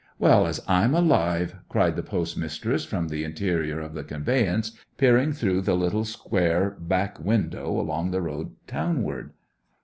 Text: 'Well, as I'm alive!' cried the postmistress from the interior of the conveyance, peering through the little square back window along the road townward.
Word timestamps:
'Well, 0.17 0.47
as 0.47 0.59
I'm 0.67 0.95
alive!' 0.95 1.53
cried 1.69 1.95
the 1.95 2.01
postmistress 2.01 2.85
from 2.85 3.07
the 3.09 3.23
interior 3.23 3.79
of 3.79 3.93
the 3.93 4.03
conveyance, 4.03 4.71
peering 4.97 5.31
through 5.31 5.61
the 5.61 5.75
little 5.75 6.05
square 6.05 6.71
back 6.79 7.19
window 7.19 7.79
along 7.79 8.09
the 8.09 8.21
road 8.23 8.55
townward. 8.65 9.33